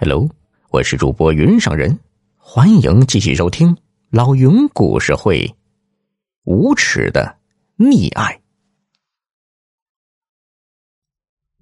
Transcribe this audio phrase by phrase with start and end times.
[0.00, 0.28] Hello，
[0.70, 1.98] 我是主播云上人，
[2.36, 3.76] 欢迎继续收听
[4.10, 5.56] 老云故事会。
[6.44, 7.36] 无耻的
[7.78, 8.40] 溺爱。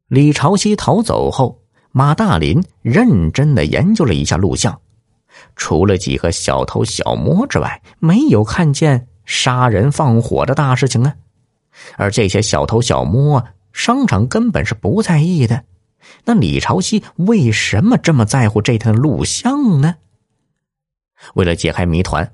[0.09, 1.63] 李朝夕逃走后，
[1.93, 4.79] 马大林认真的研究了一下录像，
[5.57, 11.17] 除了几个小偷小摸之外，没有看见杀人放火的大事情啊。
[11.97, 13.43] 而这些小偷小摸，
[13.73, 15.65] 商场根本是不在意的。
[16.25, 19.97] 那李朝夕为什么这么在乎这的录像呢？
[21.35, 22.33] 为了解开谜团，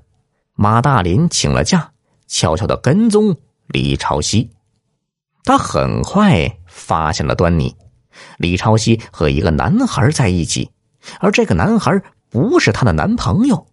[0.55, 1.91] 马大林请了假，
[2.27, 4.51] 悄悄的跟踪李朝夕。
[5.43, 7.75] 他很快发现了端倪：
[8.37, 10.69] 李朝夕和一个男孩在一起，
[11.19, 13.67] 而这个男孩不是她的男朋友。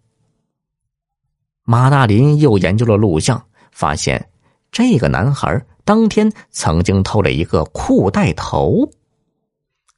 [1.63, 4.29] 马大林又研究了录像，发现
[4.71, 8.91] 这个男孩当天曾经偷了一个裤带头。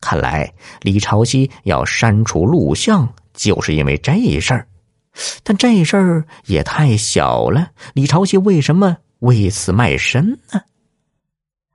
[0.04, 4.68] 看来李朝夕要删除录像，就是因为这事儿。
[5.44, 10.60] 但这事儿也太小了，李朝夕为什么为此卖身呢？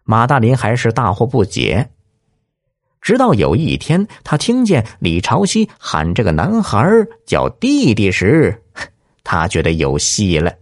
[0.05, 1.89] 马大林还是大惑不解。
[3.01, 6.87] 直到有一天，他听见李朝夕喊这个男孩
[7.25, 8.63] 叫弟弟时，
[9.25, 10.53] 他觉得有戏了。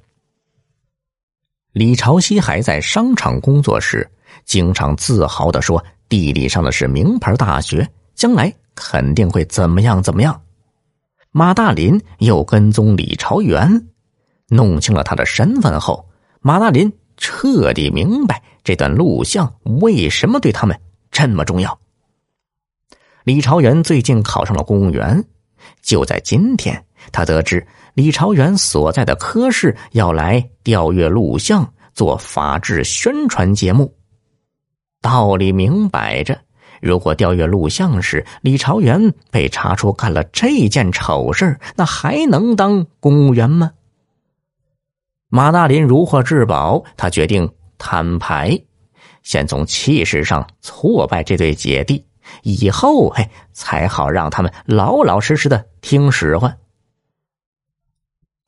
[1.72, 4.08] 李朝夕还在商场工作时，
[4.44, 5.84] 经常自豪的说。
[6.08, 10.40] 地理上的是名牌大学，将来肯定会怎么样怎么样。
[11.32, 13.88] 马大林又跟踪李朝元，
[14.48, 16.08] 弄清了他的身份后，
[16.40, 20.78] 马大林彻底明白这段录像为什么对他们
[21.10, 21.78] 这么重要。
[23.24, 25.24] 李朝元最近考上了公务员，
[25.82, 33.95] 就在今天，他得知李朝元所在的科室要来调阅录像，做法制宣传节目。
[35.06, 36.40] 道理明摆着，
[36.82, 43.70] 如果调阅录像时李朝元被查出干了这件丑事那还能当公务员吗？
[45.28, 48.60] 马大林如获至宝，他决定摊牌，
[49.22, 52.04] 先从气势上挫败这对姐弟，
[52.42, 56.58] 以后嘿才好让他们老老实实的听使唤。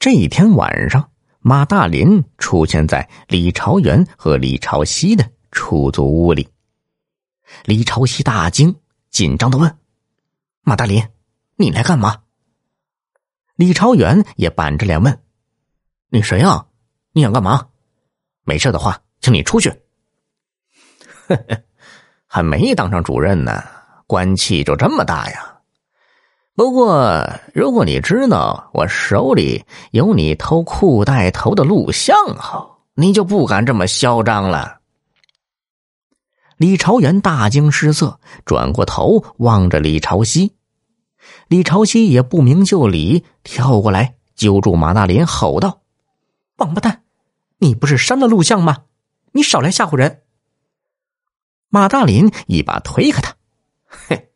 [0.00, 5.25] 这一天晚上，马大林出现在李朝元和李朝熙的。
[5.50, 6.48] 出租屋里，
[7.64, 8.76] 李朝夕大惊，
[9.10, 9.78] 紧张的问
[10.62, 11.03] ：“马大林，
[11.56, 12.22] 你来干嘛？”
[13.56, 15.20] 李朝元也板着脸问
[16.10, 16.66] ：“你谁啊？
[17.12, 17.69] 你想干嘛？
[18.44, 19.69] 没事的话，请你出去。”
[21.26, 21.62] 呵呵，
[22.26, 23.65] 还没当上主任呢，
[24.06, 25.56] 官气就这么大呀？
[26.54, 34.78] 不过，如果你知道我手里有你偷裤带头的录像后，你就不敢这么嚣张了。
[36.59, 40.55] 李朝元大惊失色，转过头望着李朝夕。
[41.47, 45.83] 李朝夕也不明就里，跳过来揪住马大林，吼道
[46.59, 47.03] ：“王八蛋，
[47.59, 48.79] 你不是删了录像吗？
[49.33, 50.23] 你少来吓唬人！”
[51.71, 53.37] 马大林一把推开他
[53.87, 54.29] ：“嘿，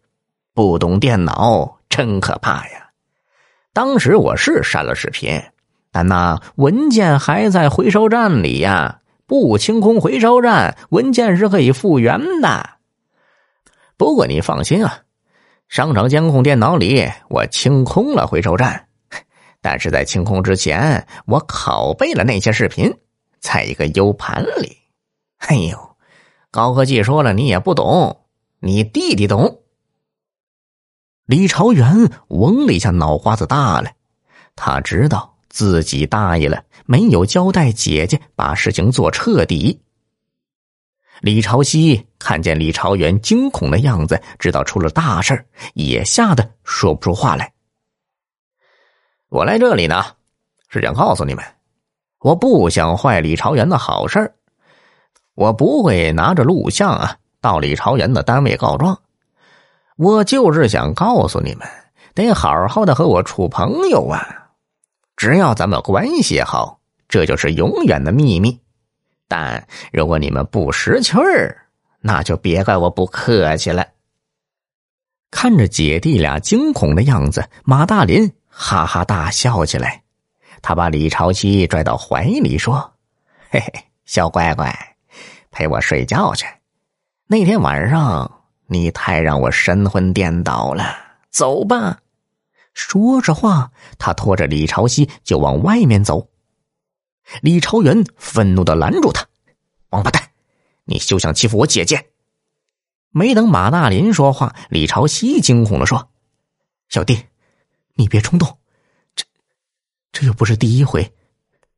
[0.55, 2.91] 不懂电脑真可怕呀！
[3.73, 5.43] 当时我是删了视频，
[5.91, 9.01] 但那文件还在回收站里呀。”
[9.33, 12.69] 不清空回收站，文件是可以复原的。
[13.97, 15.05] 不过你放心啊，
[15.71, 18.89] 商场监控电脑里我清空了回收站，
[19.63, 22.95] 但是在清空之前，我拷贝了那些视频，
[23.41, 24.77] 在一个 U 盘里。
[25.39, 25.97] 哎呦，
[26.51, 28.27] 高科技说了你也不懂，
[28.61, 29.63] 你弟弟懂。
[31.25, 33.93] 李朝元嗡了一下，脑瓜子大了，
[34.55, 35.32] 他知道。
[35.53, 39.79] 自己大意了，没有交代姐姐，把事情做彻底。
[41.21, 47.53] 李朝夕看见李朝元惊恐的样子，知道出了大事也吓得说不出话来。
[49.29, 50.03] 我来这里呢，
[50.69, 51.45] 是想告诉你们，
[52.21, 54.35] 我不想坏李朝元的好事
[55.35, 58.99] 我不会拿着录像啊到李朝元的单位告状，
[59.97, 61.69] 我就是想告诉你们，
[62.15, 64.42] 得好好的和我处朋友啊。
[65.23, 68.59] 只要咱们关系好，这就是永远的秘密。
[69.29, 71.57] 但如果你们不识趣儿，
[72.01, 73.87] 那就别怪我不客气了。
[75.31, 80.03] 看着姐弟俩惊恐的样子，马大林哈哈大笑起来。
[80.61, 82.95] 他把李朝夕拽到怀里说
[83.49, 83.73] ：“嘿嘿，
[84.05, 84.77] 小乖乖，
[85.53, 86.45] 陪我睡觉去。
[87.29, 88.29] 那天晚上
[88.67, 90.85] 你太让我神魂颠倒了，
[91.31, 92.01] 走吧。”
[92.75, 96.29] 说着话，他拖着李朝夕就往外面走。
[97.41, 99.27] 李朝元愤怒的拦住他
[99.91, 100.31] ：“王八蛋，
[100.85, 102.11] 你休想欺负我姐姐！”
[103.15, 106.11] 没等马大林说话，李朝夕惊恐的说
[106.89, 107.27] ：“小弟，
[107.95, 108.59] 你别冲动，
[109.15, 109.25] 这
[110.11, 111.15] 这又不是第一回，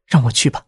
[0.06, 0.64] 让我去吧。